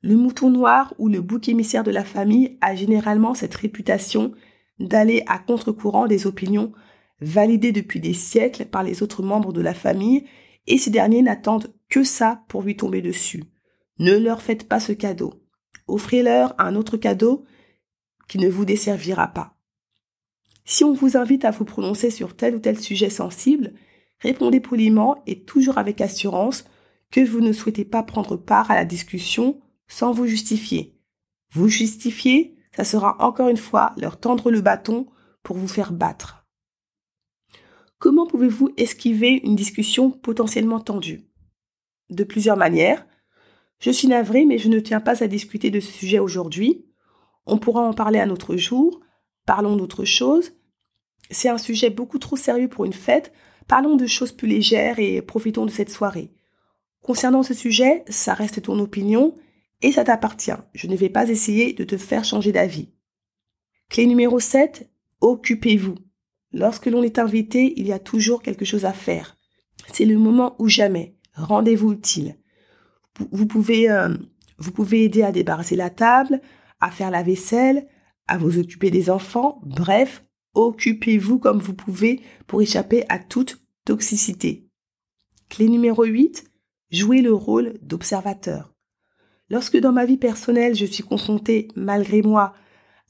Le 0.00 0.16
mouton 0.16 0.50
noir 0.50 0.94
ou 0.98 1.08
le 1.08 1.20
bouc 1.20 1.48
émissaire 1.48 1.84
de 1.84 1.90
la 1.90 2.04
famille 2.04 2.58
a 2.60 2.74
généralement 2.74 3.34
cette 3.34 3.54
réputation 3.54 4.32
d'aller 4.80 5.22
à 5.26 5.38
contre-courant 5.38 6.06
des 6.06 6.26
opinions 6.26 6.72
validées 7.20 7.72
depuis 7.72 8.00
des 8.00 8.14
siècles 8.14 8.64
par 8.64 8.82
les 8.82 9.02
autres 9.02 9.22
membres 9.22 9.52
de 9.52 9.60
la 9.60 9.74
famille 9.74 10.24
et 10.66 10.78
ces 10.78 10.90
derniers 10.90 11.22
n'attendent 11.22 11.72
que 11.88 12.02
ça 12.02 12.42
pour 12.48 12.62
lui 12.62 12.76
tomber 12.76 13.00
dessus. 13.00 13.44
Ne 13.98 14.16
leur 14.16 14.42
faites 14.42 14.68
pas 14.68 14.80
ce 14.80 14.92
cadeau. 14.92 15.34
Offrez-leur 15.86 16.54
un 16.58 16.74
autre 16.74 16.96
cadeau 16.96 17.44
qui 18.28 18.38
ne 18.38 18.48
vous 18.48 18.64
desservira 18.64 19.28
pas. 19.28 19.56
Si 20.64 20.84
on 20.84 20.92
vous 20.92 21.16
invite 21.16 21.44
à 21.44 21.50
vous 21.50 21.64
prononcer 21.64 22.10
sur 22.10 22.34
tel 22.34 22.54
ou 22.56 22.58
tel 22.58 22.78
sujet 22.78 23.10
sensible, 23.10 23.74
répondez 24.22 24.60
poliment 24.60 25.22
et 25.26 25.44
toujours 25.44 25.78
avec 25.78 26.00
assurance 26.00 26.64
que 27.10 27.20
vous 27.20 27.40
ne 27.40 27.52
souhaitez 27.52 27.84
pas 27.84 28.02
prendre 28.02 28.36
part 28.36 28.70
à 28.70 28.74
la 28.74 28.84
discussion 28.84 29.60
sans 29.86 30.12
vous 30.12 30.26
justifier. 30.26 30.98
Vous 31.52 31.68
justifier, 31.68 32.56
ça 32.74 32.84
sera 32.84 33.22
encore 33.22 33.48
une 33.48 33.58
fois 33.58 33.92
leur 33.98 34.18
tendre 34.18 34.50
le 34.50 34.62
bâton 34.62 35.06
pour 35.42 35.56
vous 35.56 35.68
faire 35.68 35.92
battre. 35.92 36.46
Comment 37.98 38.26
pouvez-vous 38.26 38.70
esquiver 38.78 39.40
une 39.44 39.54
discussion 39.54 40.10
potentiellement 40.10 40.80
tendue? 40.80 41.22
De 42.10 42.24
plusieurs 42.24 42.56
manières. 42.56 43.06
Je 43.78 43.90
suis 43.90 44.08
navrée, 44.08 44.44
mais 44.44 44.58
je 44.58 44.68
ne 44.68 44.80
tiens 44.80 45.00
pas 45.00 45.22
à 45.22 45.26
discuter 45.26 45.70
de 45.70 45.80
ce 45.80 45.92
sujet 45.92 46.18
aujourd'hui. 46.18 46.86
On 47.46 47.58
pourra 47.58 47.82
en 47.82 47.92
parler 47.92 48.18
un 48.18 48.30
autre 48.30 48.56
jour. 48.56 49.00
Parlons 49.46 49.76
d'autre 49.76 50.04
chose. 50.04 50.52
C'est 51.30 51.48
un 51.48 51.58
sujet 51.58 51.90
beaucoup 51.90 52.18
trop 52.18 52.36
sérieux 52.36 52.68
pour 52.68 52.84
une 52.84 52.92
fête. 52.92 53.32
Parlons 53.72 53.96
de 53.96 54.06
choses 54.06 54.32
plus 54.32 54.48
légères 54.48 54.98
et 54.98 55.22
profitons 55.22 55.64
de 55.64 55.70
cette 55.70 55.88
soirée. 55.88 56.30
Concernant 57.00 57.42
ce 57.42 57.54
sujet, 57.54 58.04
ça 58.06 58.34
reste 58.34 58.60
ton 58.60 58.78
opinion 58.78 59.34
et 59.80 59.92
ça 59.92 60.04
t'appartient. 60.04 60.52
Je 60.74 60.88
ne 60.88 60.94
vais 60.94 61.08
pas 61.08 61.30
essayer 61.30 61.72
de 61.72 61.82
te 61.82 61.96
faire 61.96 62.22
changer 62.22 62.52
d'avis. 62.52 62.90
Clé 63.88 64.04
numéro 64.04 64.38
7, 64.38 64.90
occupez-vous. 65.22 65.94
Lorsque 66.52 66.84
l'on 66.84 67.02
est 67.02 67.18
invité, 67.18 67.72
il 67.78 67.86
y 67.86 67.94
a 67.94 67.98
toujours 67.98 68.42
quelque 68.42 68.66
chose 68.66 68.84
à 68.84 68.92
faire. 68.92 69.38
C'est 69.90 70.04
le 70.04 70.18
moment 70.18 70.54
ou 70.58 70.68
jamais. 70.68 71.16
Rendez-vous 71.32 71.92
utile. 71.92 72.36
Vous 73.30 73.46
pouvez, 73.46 73.90
euh, 73.90 74.14
vous 74.58 74.72
pouvez 74.72 75.04
aider 75.04 75.22
à 75.22 75.32
débarrasser 75.32 75.76
la 75.76 75.88
table, 75.88 76.42
à 76.82 76.90
faire 76.90 77.10
la 77.10 77.22
vaisselle, 77.22 77.88
à 78.26 78.36
vous 78.36 78.58
occuper 78.58 78.90
des 78.90 79.08
enfants. 79.08 79.62
Bref, 79.64 80.26
occupez-vous 80.52 81.38
comme 81.38 81.58
vous 81.58 81.72
pouvez 81.72 82.20
pour 82.46 82.60
échapper 82.60 83.06
à 83.08 83.18
toute 83.18 83.61
toxicité. 83.84 84.68
Clé 85.48 85.68
numéro 85.68 86.04
8, 86.04 86.44
jouez 86.90 87.20
le 87.20 87.34
rôle 87.34 87.74
d'observateur. 87.82 88.72
Lorsque 89.50 89.76
dans 89.76 89.92
ma 89.92 90.06
vie 90.06 90.16
personnelle, 90.16 90.74
je 90.74 90.86
suis 90.86 91.02
confrontée, 91.02 91.68
malgré 91.76 92.22
moi, 92.22 92.54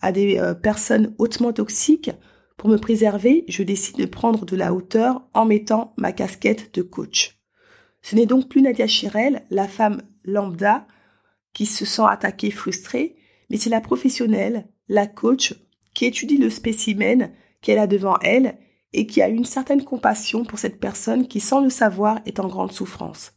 à 0.00 0.12
des 0.12 0.38
euh, 0.38 0.55
personnes 0.55 1.14
hautement 1.19 1.52
toxiques, 1.52 2.11
pour 2.57 2.69
me 2.69 2.79
préserver, 2.79 3.45
je 3.49 3.62
décide 3.62 3.97
de 3.97 4.07
prendre 4.07 4.45
de 4.45 4.57
la 4.57 4.73
hauteur 4.73 5.23
en 5.35 5.45
mettant 5.45 5.95
ma 5.97 6.12
casquette 6.12 6.75
de 6.75 6.83
coach. 6.83 7.38
Ce 8.02 8.17
n'est 8.17 8.26
donc 8.26 8.49
plus 8.49 8.62
Nadia 8.62 8.87
Chirel, 8.87 9.45
la 9.50 9.69
femme 9.69 10.02
lambda, 10.25 10.87
qui 11.52 11.67
se 11.67 11.85
sent 11.85 12.02
attaquée, 12.07 12.50
frustrée, 12.50 13.17
mais 13.50 13.57
c'est 13.57 13.71
la 13.71 13.81
professionnelle, 13.81 14.69
la 14.88 15.07
coach, 15.07 15.55
qui 15.95 16.07
étudie 16.07 16.38
le 16.38 16.50
spécimen 16.50 17.33
qu'elle 17.61 17.79
a 17.79 17.87
devant 17.87 18.19
elle 18.21 18.59
et 18.93 19.07
qui 19.07 19.23
a 19.23 19.29
une 19.29 19.45
certaine 19.45 19.85
compassion 19.85 20.45
pour 20.45 20.59
cette 20.59 20.81
personne 20.81 21.27
qui, 21.27 21.41
sans 21.41 21.61
le 21.61 21.71
savoir, 21.71 22.21
est 22.27 22.41
en 22.41 22.49
grande 22.49 22.73
souffrance. 22.73 23.33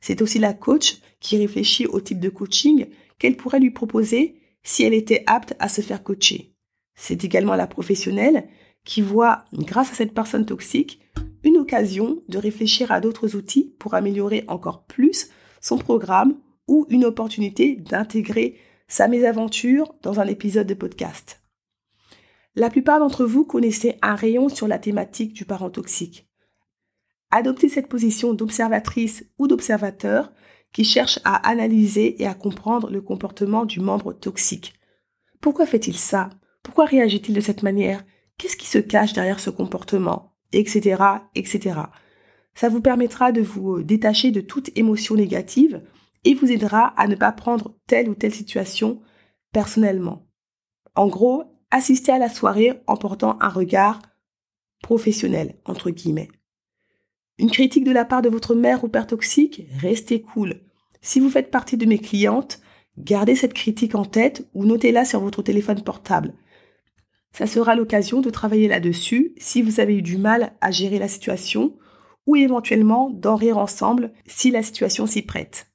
C'est 0.00 0.22
aussi 0.22 0.38
la 0.38 0.52
coach 0.52 0.98
qui 1.20 1.36
réfléchit 1.36 1.86
au 1.86 2.00
type 2.00 2.20
de 2.20 2.28
coaching 2.28 2.86
qu'elle 3.18 3.36
pourrait 3.36 3.60
lui 3.60 3.70
proposer 3.70 4.40
si 4.62 4.84
elle 4.84 4.94
était 4.94 5.24
apte 5.26 5.54
à 5.58 5.68
se 5.68 5.80
faire 5.80 6.02
coacher. 6.02 6.54
C'est 6.94 7.24
également 7.24 7.54
la 7.54 7.66
professionnelle 7.66 8.48
qui 8.84 9.02
voit, 9.02 9.44
grâce 9.52 9.92
à 9.92 9.94
cette 9.94 10.14
personne 10.14 10.46
toxique, 10.46 11.00
une 11.44 11.58
occasion 11.58 12.22
de 12.28 12.38
réfléchir 12.38 12.90
à 12.90 13.00
d'autres 13.00 13.36
outils 13.36 13.74
pour 13.78 13.94
améliorer 13.94 14.44
encore 14.48 14.84
plus 14.84 15.30
son 15.60 15.78
programme 15.78 16.36
ou 16.66 16.86
une 16.90 17.04
opportunité 17.04 17.76
d'intégrer 17.76 18.56
sa 18.88 19.08
mésaventure 19.08 19.94
dans 20.02 20.20
un 20.20 20.26
épisode 20.26 20.66
de 20.66 20.74
podcast. 20.74 21.42
La 22.54 22.70
plupart 22.70 22.98
d'entre 22.98 23.24
vous 23.24 23.44
connaissez 23.44 23.96
un 24.02 24.14
rayon 24.14 24.48
sur 24.48 24.66
la 24.66 24.78
thématique 24.78 25.32
du 25.32 25.44
parent 25.44 25.70
toxique. 25.70 26.28
Adoptez 27.30 27.68
cette 27.68 27.88
position 27.88 28.32
d'observatrice 28.32 29.24
ou 29.38 29.46
d'observateur 29.46 30.32
qui 30.72 30.84
cherche 30.84 31.18
à 31.24 31.48
analyser 31.48 32.22
et 32.22 32.26
à 32.26 32.34
comprendre 32.34 32.90
le 32.90 33.00
comportement 33.00 33.64
du 33.64 33.80
membre 33.80 34.12
toxique. 34.12 34.74
Pourquoi 35.40 35.66
fait-il 35.66 35.96
ça? 35.96 36.30
Pourquoi 36.62 36.84
réagit-il 36.84 37.34
de 37.34 37.40
cette 37.40 37.62
manière? 37.62 38.04
Qu'est-ce 38.38 38.56
qui 38.56 38.66
se 38.66 38.78
cache 38.78 39.12
derrière 39.12 39.40
ce 39.40 39.50
comportement? 39.50 40.34
Etc. 40.52 40.96
etc. 41.34 41.80
Ça 42.54 42.68
vous 42.68 42.80
permettra 42.80 43.30
de 43.32 43.40
vous 43.40 43.82
détacher 43.82 44.30
de 44.30 44.40
toute 44.40 44.76
émotion 44.76 45.14
négative 45.14 45.82
et 46.24 46.34
vous 46.34 46.50
aidera 46.50 46.88
à 47.00 47.06
ne 47.06 47.14
pas 47.14 47.32
prendre 47.32 47.76
telle 47.86 48.08
ou 48.08 48.14
telle 48.14 48.34
situation 48.34 49.00
personnellement. 49.52 50.26
En 50.94 51.08
gros, 51.08 51.44
assistez 51.70 52.12
à 52.12 52.18
la 52.18 52.28
soirée 52.28 52.80
en 52.86 52.96
portant 52.96 53.36
un 53.40 53.48
regard 53.48 54.00
professionnel, 54.82 55.56
entre 55.64 55.90
guillemets. 55.90 56.28
Une 57.38 57.50
critique 57.50 57.84
de 57.84 57.92
la 57.92 58.04
part 58.04 58.22
de 58.22 58.28
votre 58.28 58.54
mère 58.54 58.84
ou 58.84 58.88
père 58.88 59.06
toxique, 59.06 59.62
restez 59.78 60.22
cool. 60.22 60.60
Si 61.00 61.20
vous 61.20 61.30
faites 61.30 61.50
partie 61.50 61.76
de 61.76 61.86
mes 61.86 61.98
clientes, 61.98 62.60
gardez 62.96 63.36
cette 63.36 63.54
critique 63.54 63.94
en 63.94 64.04
tête 64.04 64.48
ou 64.54 64.64
notez-la 64.64 65.04
sur 65.04 65.20
votre 65.20 65.42
téléphone 65.42 65.82
portable. 65.82 66.34
Ça 67.32 67.46
sera 67.46 67.76
l'occasion 67.76 68.20
de 68.20 68.30
travailler 68.30 68.66
là-dessus 68.66 69.34
si 69.36 69.62
vous 69.62 69.80
avez 69.80 69.96
eu 69.96 70.02
du 70.02 70.18
mal 70.18 70.52
à 70.60 70.70
gérer 70.70 70.98
la 70.98 71.08
situation 71.08 71.76
ou 72.26 72.34
éventuellement 72.34 73.10
d'en 73.10 73.36
rire 73.36 73.58
ensemble 73.58 74.12
si 74.26 74.50
la 74.50 74.62
situation 74.62 75.06
s'y 75.06 75.22
prête. 75.22 75.68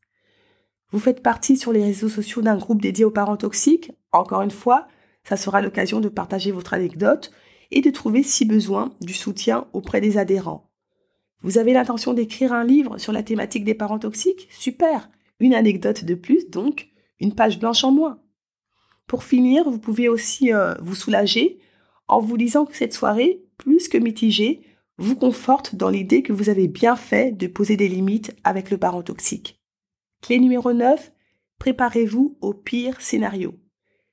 Vous 0.92 1.00
faites 1.00 1.24
partie 1.24 1.58
sur 1.58 1.72
les 1.72 1.84
réseaux 1.84 2.10
sociaux 2.10 2.42
d'un 2.42 2.58
groupe 2.58 2.82
dédié 2.82 3.06
aux 3.06 3.12
parents 3.12 3.38
toxiques. 3.38 3.92
Encore 4.12 4.42
une 4.42 4.52
fois, 4.52 4.88
ça 5.24 5.38
sera 5.38 5.62
l'occasion 5.62 6.00
de 6.00 6.10
partager 6.10 6.52
votre 6.52 6.74
anecdote 6.74 7.32
et 7.72 7.82
de 7.82 7.90
trouver, 7.90 8.24
si 8.24 8.46
besoin, 8.46 8.94
du 9.02 9.14
soutien 9.14 9.68
auprès 9.74 10.02
des 10.02 10.18
adhérents. 10.18 10.70
Vous 11.42 11.58
avez 11.58 11.74
l'intention 11.74 12.14
d'écrire 12.14 12.54
un 12.54 12.64
livre 12.64 12.98
sur 12.98 13.12
la 13.12 13.24
thématique 13.24 13.66
des 13.66 13.74
parents 13.74 14.00
toxiques? 14.00 14.48
Super 14.52 15.10
Une 15.40 15.54
anecdote 15.54 16.06
de 16.06 16.16
plus, 16.16 16.50
donc 16.50 16.90
une 17.20 17.36
page 17.36 17.60
blanche 17.60 17.84
en 17.84 17.92
moins. 17.92 18.20
Pour 19.08 19.24
finir, 19.24 19.70
vous 19.70 19.80
pouvez 19.80 20.08
aussi 20.08 20.54
euh, 20.54 20.74
vous 20.82 20.96
soulager 20.96 21.60
en 22.08 22.20
vous 22.20 22.38
disant 22.38 22.66
que 22.66 22.76
cette 22.76 22.94
soirée, 22.94 23.44
plus 23.58 23.88
que 23.88 23.98
mitigée, 23.98 24.62
vous 24.98 25.16
conforte 25.16 25.76
dans 25.76 25.90
l'idée 25.90 26.22
que 26.22 26.34
vous 26.34 26.50
avez 26.50 26.68
bien 26.68 26.96
fait 26.96 27.32
de 27.32 27.48
poser 27.48 27.76
des 27.76 27.88
limites 27.88 28.36
avec 28.44 28.70
le 28.70 28.78
parent 28.78 29.04
toxique. 29.04 29.60
Clé 30.22 30.40
numéro 30.40 30.72
9, 30.72 31.12
préparez-vous 31.60 32.38
au 32.42 32.54
pire 32.54 33.02
scénario. 33.02 33.56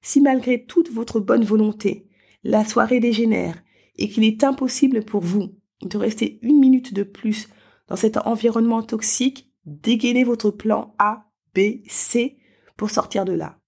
Si 0.03 0.21
malgré 0.21 0.65
toute 0.65 0.91
votre 0.91 1.21
bonne 1.21 1.45
volonté, 1.45 2.07
la 2.43 2.65
soirée 2.65 3.01
dégénère 3.01 3.63
et 3.97 4.09
qu'il 4.09 4.25
est 4.25 4.45
impossible 4.45 5.05
pour 5.05 5.21
vous 5.21 5.55
de 5.83 5.99
rester 5.99 6.39
une 6.43 6.59
minute 6.59 6.95
de 6.95 7.03
plus 7.03 7.49
dans 7.89 7.97
cet 7.97 8.17
environnement 8.17 8.83
toxique, 8.83 9.51
dégainez 9.67 10.25
votre 10.25 10.51
plan 10.51 10.95
A, 10.99 11.27
B, 11.55 11.83
C 11.89 12.39
pour 12.77 12.91
sortir 12.91 13.25
de 13.25 13.33
là. 13.33 13.59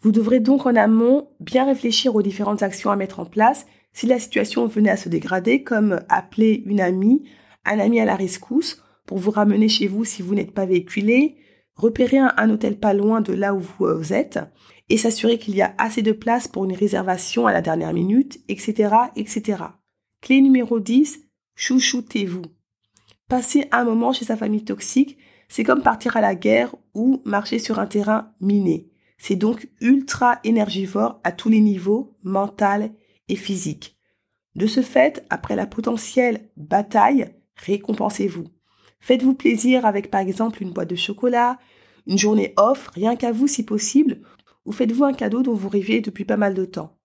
Vous 0.00 0.12
devrez 0.12 0.40
donc 0.40 0.66
en 0.66 0.76
amont 0.76 1.30
bien 1.40 1.64
réfléchir 1.64 2.14
aux 2.14 2.22
différentes 2.22 2.62
actions 2.62 2.90
à 2.90 2.96
mettre 2.96 3.20
en 3.20 3.26
place 3.26 3.66
si 3.92 4.06
la 4.06 4.18
situation 4.18 4.66
venait 4.66 4.90
à 4.90 4.96
se 4.96 5.08
dégrader, 5.08 5.62
comme 5.62 6.00
appeler 6.08 6.62
une 6.66 6.80
amie, 6.80 7.24
un 7.64 7.78
ami 7.78 7.98
à 7.98 8.04
la 8.04 8.14
rescousse 8.14 8.82
pour 9.06 9.18
vous 9.18 9.30
ramener 9.30 9.68
chez 9.68 9.86
vous 9.86 10.04
si 10.04 10.22
vous 10.22 10.34
n'êtes 10.34 10.52
pas 10.52 10.66
véhiculé, 10.66 11.36
repérer 11.74 12.18
un, 12.18 12.50
hôtel 12.50 12.78
pas 12.78 12.94
loin 12.94 13.20
de 13.20 13.32
là 13.32 13.54
où 13.54 13.60
vous 13.60 13.86
euh, 13.86 14.02
êtes 14.10 14.38
et 14.88 14.96
s'assurer 14.96 15.38
qu'il 15.38 15.56
y 15.56 15.62
a 15.62 15.74
assez 15.78 16.02
de 16.02 16.12
place 16.12 16.48
pour 16.48 16.64
une 16.64 16.74
réservation 16.74 17.46
à 17.46 17.52
la 17.52 17.62
dernière 17.62 17.92
minute, 17.92 18.40
etc., 18.48 18.94
etc. 19.16 19.64
Clé 20.20 20.40
numéro 20.40 20.80
10, 20.80 21.20
chouchoutez-vous. 21.56 22.42
Passer 23.28 23.66
un 23.72 23.84
moment 23.84 24.12
chez 24.12 24.24
sa 24.24 24.36
famille 24.36 24.64
toxique, 24.64 25.18
c'est 25.48 25.64
comme 25.64 25.82
partir 25.82 26.16
à 26.16 26.20
la 26.20 26.34
guerre 26.34 26.74
ou 26.94 27.20
marcher 27.24 27.58
sur 27.58 27.78
un 27.78 27.86
terrain 27.86 28.32
miné. 28.40 28.88
C'est 29.18 29.36
donc 29.36 29.68
ultra 29.80 30.38
énergivore 30.44 31.20
à 31.24 31.32
tous 31.32 31.48
les 31.48 31.60
niveaux, 31.60 32.16
mental 32.22 32.92
et 33.28 33.36
physique. 33.36 33.96
De 34.54 34.66
ce 34.66 34.82
fait, 34.82 35.24
après 35.30 35.56
la 35.56 35.66
potentielle 35.66 36.48
bataille, 36.56 37.34
récompensez-vous. 37.56 38.46
Faites-vous 39.00 39.34
plaisir 39.34 39.86
avec 39.86 40.10
par 40.10 40.20
exemple 40.20 40.62
une 40.62 40.72
boîte 40.72 40.90
de 40.90 40.96
chocolat, 40.96 41.58
une 42.06 42.18
journée 42.18 42.54
off, 42.56 42.88
rien 42.94 43.16
qu'à 43.16 43.32
vous 43.32 43.46
si 43.46 43.64
possible, 43.64 44.20
ou 44.66 44.72
faites-vous 44.72 45.04
un 45.04 45.14
cadeau 45.14 45.42
dont 45.42 45.54
vous 45.54 45.68
rêviez 45.68 46.00
depuis 46.00 46.24
pas 46.24 46.36
mal 46.36 46.54
de 46.54 46.64
temps. 46.64 46.98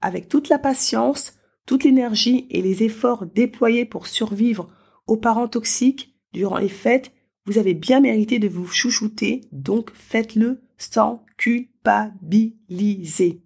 Avec 0.00 0.28
toute 0.28 0.48
la 0.48 0.58
patience, 0.58 1.34
toute 1.66 1.84
l'énergie 1.84 2.46
et 2.50 2.62
les 2.62 2.84
efforts 2.84 3.26
déployés 3.26 3.84
pour 3.84 4.06
survivre 4.06 4.68
aux 5.06 5.16
parents 5.16 5.48
toxiques 5.48 6.14
durant 6.32 6.58
les 6.58 6.68
fêtes, 6.68 7.12
vous 7.46 7.58
avez 7.58 7.74
bien 7.74 8.00
mérité 8.00 8.38
de 8.38 8.48
vous 8.48 8.66
chouchouter, 8.66 9.42
donc 9.52 9.90
faites-le 9.94 10.62
sans 10.78 11.24
culpabiliser. 11.36 13.42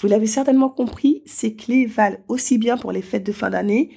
Vous 0.00 0.08
l'avez 0.08 0.26
certainement 0.26 0.70
compris, 0.70 1.22
ces 1.26 1.56
clés 1.56 1.86
valent 1.86 2.18
aussi 2.28 2.58
bien 2.58 2.76
pour 2.76 2.92
les 2.92 3.02
fêtes 3.02 3.26
de 3.26 3.32
fin 3.32 3.50
d'année 3.50 3.90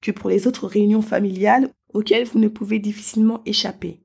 que 0.00 0.10
pour 0.10 0.28
les 0.28 0.46
autres 0.46 0.66
réunions 0.66 1.02
familiales 1.02 1.70
auxquelles 1.92 2.26
vous 2.26 2.40
ne 2.40 2.48
pouvez 2.48 2.80
difficilement 2.80 3.40
échapper. 3.46 4.03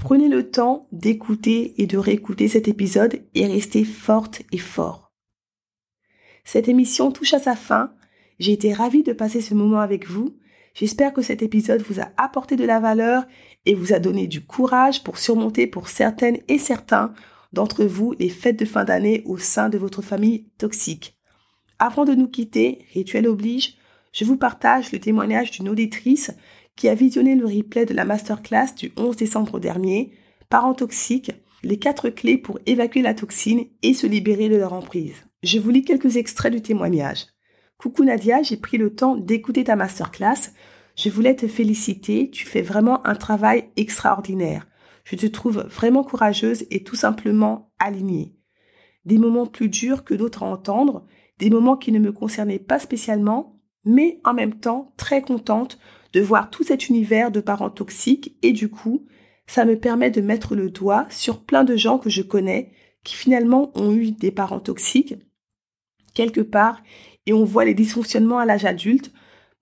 Prenez 0.00 0.28
le 0.28 0.50
temps 0.50 0.86
d'écouter 0.92 1.74
et 1.80 1.86
de 1.86 1.98
réécouter 1.98 2.48
cet 2.48 2.68
épisode 2.68 3.22
et 3.34 3.46
restez 3.46 3.84
forte 3.84 4.42
et 4.50 4.58
fort. 4.58 5.12
Cette 6.42 6.68
émission 6.68 7.12
touche 7.12 7.34
à 7.34 7.38
sa 7.38 7.54
fin. 7.54 7.92
J'ai 8.38 8.52
été 8.52 8.72
ravie 8.72 9.02
de 9.02 9.12
passer 9.12 9.42
ce 9.42 9.52
moment 9.52 9.80
avec 9.80 10.08
vous. 10.08 10.36
J'espère 10.72 11.12
que 11.12 11.20
cet 11.20 11.42
épisode 11.42 11.82
vous 11.82 12.00
a 12.00 12.08
apporté 12.16 12.56
de 12.56 12.64
la 12.64 12.80
valeur 12.80 13.24
et 13.66 13.74
vous 13.74 13.92
a 13.92 13.98
donné 13.98 14.26
du 14.26 14.40
courage 14.40 15.04
pour 15.04 15.18
surmonter 15.18 15.66
pour 15.66 15.88
certaines 15.88 16.38
et 16.48 16.58
certains 16.58 17.12
d'entre 17.52 17.84
vous 17.84 18.14
les 18.18 18.30
fêtes 18.30 18.58
de 18.58 18.64
fin 18.64 18.84
d'année 18.84 19.22
au 19.26 19.36
sein 19.36 19.68
de 19.68 19.76
votre 19.76 20.00
famille 20.00 20.46
toxique. 20.56 21.18
Avant 21.78 22.06
de 22.06 22.14
nous 22.14 22.28
quitter, 22.28 22.86
rituel 22.94 23.28
oblige, 23.28 23.76
je 24.12 24.24
vous 24.24 24.38
partage 24.38 24.92
le 24.92 24.98
témoignage 24.98 25.50
d'une 25.50 25.68
auditrice 25.68 26.32
qui 26.80 26.88
a 26.88 26.94
visionné 26.94 27.34
le 27.34 27.44
replay 27.44 27.84
de 27.84 27.92
la 27.92 28.06
masterclass 28.06 28.74
du 28.74 28.90
11 28.96 29.14
décembre 29.14 29.60
dernier, 29.60 30.14
Parents 30.48 30.72
toxiques, 30.72 31.30
les 31.62 31.78
quatre 31.78 32.08
clés 32.08 32.38
pour 32.38 32.58
évacuer 32.64 33.02
la 33.02 33.12
toxine 33.12 33.66
et 33.82 33.92
se 33.92 34.06
libérer 34.06 34.48
de 34.48 34.56
leur 34.56 34.72
emprise. 34.72 35.26
Je 35.42 35.58
vous 35.58 35.68
lis 35.68 35.84
quelques 35.84 36.16
extraits 36.16 36.54
du 36.54 36.62
témoignage. 36.62 37.26
Coucou 37.76 38.02
Nadia, 38.02 38.40
j'ai 38.40 38.56
pris 38.56 38.78
le 38.78 38.94
temps 38.94 39.14
d'écouter 39.14 39.64
ta 39.64 39.76
masterclass. 39.76 40.54
Je 40.96 41.10
voulais 41.10 41.36
te 41.36 41.46
féliciter, 41.46 42.30
tu 42.30 42.46
fais 42.46 42.62
vraiment 42.62 43.06
un 43.06 43.14
travail 43.14 43.68
extraordinaire. 43.76 44.66
Je 45.04 45.16
te 45.16 45.26
trouve 45.26 45.66
vraiment 45.68 46.02
courageuse 46.02 46.64
et 46.70 46.82
tout 46.82 46.96
simplement 46.96 47.74
alignée. 47.78 48.38
Des 49.04 49.18
moments 49.18 49.46
plus 49.46 49.68
durs 49.68 50.02
que 50.02 50.14
d'autres 50.14 50.44
à 50.44 50.46
entendre, 50.46 51.06
des 51.38 51.50
moments 51.50 51.76
qui 51.76 51.92
ne 51.92 51.98
me 51.98 52.10
concernaient 52.10 52.58
pas 52.58 52.78
spécialement, 52.78 53.60
mais 53.84 54.18
en 54.24 54.32
même 54.32 54.54
temps 54.54 54.94
très 54.96 55.20
contente 55.20 55.78
de 56.12 56.20
voir 56.20 56.50
tout 56.50 56.62
cet 56.62 56.88
univers 56.88 57.30
de 57.30 57.40
parents 57.40 57.70
toxiques 57.70 58.36
et 58.42 58.52
du 58.52 58.68
coup, 58.68 59.06
ça 59.46 59.64
me 59.64 59.78
permet 59.78 60.10
de 60.10 60.20
mettre 60.20 60.54
le 60.54 60.70
doigt 60.70 61.06
sur 61.10 61.40
plein 61.42 61.64
de 61.64 61.76
gens 61.76 61.98
que 61.98 62.10
je 62.10 62.22
connais 62.22 62.72
qui 63.04 63.14
finalement 63.14 63.70
ont 63.74 63.92
eu 63.92 64.12
des 64.12 64.30
parents 64.30 64.60
toxiques 64.60 65.14
quelque 66.14 66.40
part 66.40 66.82
et 67.26 67.32
on 67.32 67.44
voit 67.44 67.64
les 67.64 67.74
dysfonctionnements 67.74 68.38
à 68.38 68.46
l'âge 68.46 68.64
adulte 68.64 69.12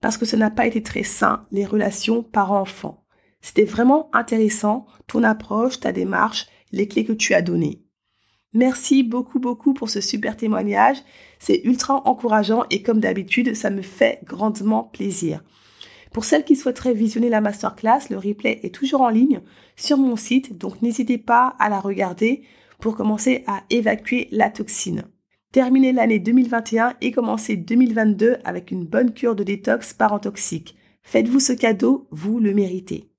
parce 0.01 0.17
que 0.17 0.25
ça 0.25 0.37
n'a 0.37 0.49
pas 0.49 0.65
été 0.65 0.81
très 0.81 1.03
sain, 1.03 1.45
les 1.51 1.65
relations 1.65 2.23
parents-enfants. 2.23 3.05
C'était 3.41 3.65
vraiment 3.65 4.09
intéressant, 4.13 4.85
ton 5.07 5.23
approche, 5.23 5.79
ta 5.79 5.91
démarche, 5.91 6.47
les 6.71 6.87
clés 6.87 7.05
que 7.05 7.13
tu 7.13 7.33
as 7.33 7.41
données. 7.41 7.83
Merci 8.53 9.03
beaucoup, 9.03 9.39
beaucoup 9.39 9.73
pour 9.73 9.89
ce 9.89 10.01
super 10.01 10.35
témoignage. 10.35 10.97
C'est 11.37 11.61
ultra 11.63 12.07
encourageant 12.07 12.63
et 12.71 12.81
comme 12.81 12.99
d'habitude, 12.99 13.55
ça 13.55 13.69
me 13.69 13.81
fait 13.81 14.19
grandement 14.23 14.83
plaisir. 14.83 15.43
Pour 16.11 16.25
celles 16.25 16.43
qui 16.43 16.55
souhaiteraient 16.55 16.93
visionner 16.93 17.29
la 17.29 17.41
masterclass, 17.41 18.09
le 18.09 18.17
replay 18.17 18.59
est 18.63 18.73
toujours 18.73 19.01
en 19.01 19.09
ligne 19.09 19.41
sur 19.75 19.97
mon 19.97 20.15
site, 20.15 20.57
donc 20.57 20.81
n'hésitez 20.81 21.17
pas 21.17 21.55
à 21.59 21.69
la 21.69 21.79
regarder 21.79 22.43
pour 22.79 22.95
commencer 22.95 23.43
à 23.47 23.63
évacuer 23.69 24.27
la 24.31 24.49
toxine. 24.49 25.03
Terminez 25.51 25.93
l'année 25.93 26.19
2021 26.19 26.95
et 27.01 27.11
commencez 27.11 27.55
2022 27.55 28.37
avec 28.43 28.71
une 28.71 28.85
bonne 28.85 29.13
cure 29.13 29.35
de 29.35 29.43
détox 29.43 29.93
parentoxique. 29.93 30.75
Faites-vous 31.03 31.39
ce 31.39 31.53
cadeau, 31.53 32.07
vous 32.11 32.39
le 32.39 32.53
méritez. 32.53 33.09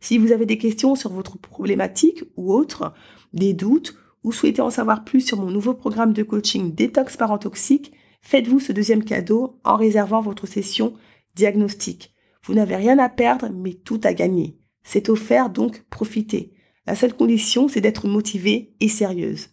Si 0.00 0.18
vous 0.18 0.32
avez 0.32 0.46
des 0.46 0.58
questions 0.58 0.94
sur 0.94 1.10
votre 1.10 1.38
problématique 1.38 2.24
ou 2.36 2.52
autre, 2.52 2.92
des 3.32 3.54
doutes, 3.54 3.96
ou 4.24 4.32
souhaitez 4.32 4.60
en 4.60 4.70
savoir 4.70 5.04
plus 5.04 5.20
sur 5.20 5.40
mon 5.40 5.50
nouveau 5.50 5.74
programme 5.74 6.12
de 6.12 6.22
coaching 6.22 6.74
Détox 6.74 7.16
Parentoxique, 7.16 7.92
faites-vous 8.20 8.60
ce 8.60 8.72
deuxième 8.72 9.04
cadeau 9.04 9.58
en 9.64 9.76
réservant 9.76 10.20
votre 10.20 10.46
session 10.46 10.94
diagnostic. 11.34 12.12
Vous 12.44 12.54
n'avez 12.54 12.76
rien 12.76 12.98
à 12.98 13.08
perdre, 13.08 13.50
mais 13.50 13.74
tout 13.74 14.00
à 14.02 14.14
gagner. 14.14 14.58
C'est 14.82 15.08
offert, 15.08 15.50
donc 15.50 15.84
profitez. 15.90 16.52
La 16.86 16.96
seule 16.96 17.14
condition, 17.14 17.68
c'est 17.68 17.80
d'être 17.80 18.08
motivée 18.08 18.74
et 18.80 18.88
sérieuse. 18.88 19.50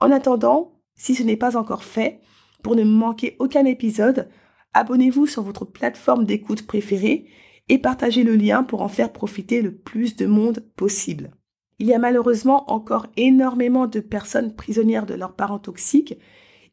En 0.00 0.10
attendant, 0.10 0.80
si 0.94 1.14
ce 1.14 1.22
n'est 1.22 1.36
pas 1.36 1.56
encore 1.56 1.84
fait, 1.84 2.20
pour 2.62 2.76
ne 2.76 2.84
manquer 2.84 3.36
aucun 3.38 3.66
épisode, 3.66 4.28
abonnez-vous 4.72 5.26
sur 5.26 5.42
votre 5.42 5.66
plateforme 5.66 6.24
d'écoute 6.24 6.66
préférée 6.66 7.26
et 7.68 7.78
partagez 7.78 8.24
le 8.24 8.36
lien 8.36 8.62
pour 8.62 8.82
en 8.82 8.88
faire 8.88 9.12
profiter 9.12 9.60
le 9.60 9.74
plus 9.74 10.16
de 10.16 10.26
monde 10.26 10.64
possible. 10.76 11.30
Il 11.78 11.86
y 11.86 11.94
a 11.94 11.98
malheureusement 11.98 12.70
encore 12.72 13.06
énormément 13.16 13.86
de 13.86 14.00
personnes 14.00 14.54
prisonnières 14.54 15.06
de 15.06 15.14
leurs 15.14 15.34
parents 15.34 15.58
toxiques 15.58 16.16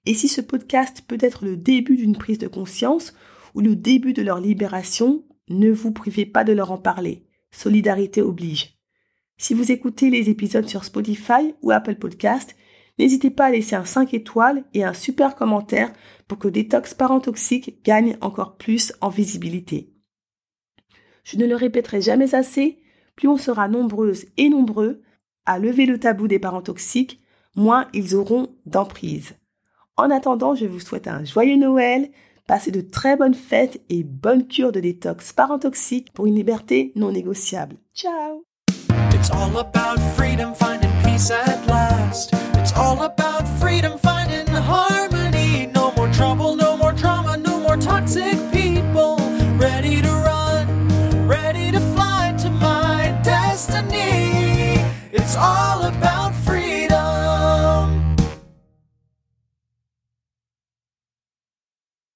et 0.06 0.14
si 0.14 0.28
ce 0.28 0.42
podcast 0.42 1.04
peut 1.08 1.18
être 1.20 1.46
le 1.46 1.58
début 1.58 1.96
d'une 1.96 2.18
prise 2.18 2.38
de 2.38 2.48
conscience 2.48 3.14
ou 3.54 3.62
le 3.62 3.76
début 3.76 4.14
de 4.14 4.22
leur 4.22 4.40
libération, 4.40 5.24
ne 5.52 5.72
vous 5.72 5.92
privez 5.92 6.26
pas 6.26 6.44
de 6.44 6.54
leur 6.54 6.72
en 6.72 6.78
parler. 6.78 7.26
Solidarité 7.52 8.22
oblige. 8.22 8.78
Si 9.38 9.54
vous 9.54 9.72
écoutez 9.72 10.10
les 10.10 10.30
épisodes 10.30 10.68
sur 10.68 10.84
Spotify 10.84 11.56
ou 11.62 11.72
Apple 11.72 11.96
Podcast, 11.96 12.56
n'hésitez 13.00 13.30
pas 13.30 13.46
à 13.46 13.52
laisser 13.52 13.76
un 13.76 13.86
5 13.86 14.14
étoiles 14.14 14.64
et 14.74 14.84
un 14.84 14.94
super 14.94 15.36
commentaire 15.36 15.92
pour 16.28 16.38
que 16.38 16.48
Détox 16.48 16.94
Parents 16.94 17.20
Toxiques 17.20 17.84
gagne 17.84 18.18
encore 18.22 18.58
plus 18.58 18.94
en 19.02 19.10
visibilité. 19.10 19.94
Je 21.24 21.38
ne 21.38 21.46
le 21.46 21.56
répéterai 21.56 22.02
jamais 22.02 22.36
assez, 22.36 22.80
plus 23.16 23.28
on 23.28 23.38
sera 23.38 23.68
nombreuses 23.68 24.26
et 24.38 24.50
nombreux 24.50 25.02
à 25.46 25.60
lever 25.60 25.86
le 25.86 26.00
tabou 26.00 26.28
des 26.28 26.40
parents 26.40 26.62
toxiques, 26.62 27.20
moins 27.56 27.88
ils 27.94 28.16
auront 28.16 28.56
d'emprise. 28.66 29.36
En 29.98 30.10
attendant, 30.10 30.56
je 30.56 30.66
vous 30.66 30.80
souhaite 30.80 31.08
un 31.08 31.24
joyeux 31.26 31.58
Noël, 31.58 32.12
Passez 32.48 32.72
de 32.72 32.82
très 32.82 33.16
bonnes 33.16 33.34
fêtes 33.34 33.82
et 33.90 34.04
bonne 34.04 34.48
cure 34.48 34.72
de 34.72 34.80
détox 34.80 35.34
parentoxique 35.34 36.12
pour 36.14 36.26
une 36.26 36.36
liberté 36.36 36.92
non 36.96 37.12
négociable. 37.12 37.78
Ciao. 37.94 38.44